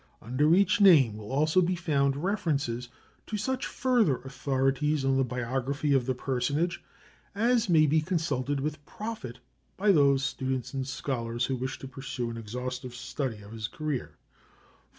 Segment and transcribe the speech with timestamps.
[0.19, 2.89] Under each name will also be found references
[3.27, 6.83] to such further authorities on the biography of the personage
[7.35, 9.37] as may be consulted with profit
[9.77, 14.17] by those students and scholars who wish to pursue an exhaustive study of his career.